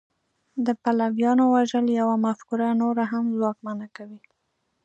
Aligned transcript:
د 0.65 0.67
پلویانو 0.83 1.43
وژل 1.55 1.85
یوه 1.99 2.15
مفکوره 2.25 2.67
نوره 2.81 3.03
هم 3.11 3.23
ځواکمنه 3.37 3.85
کوي 3.97 4.21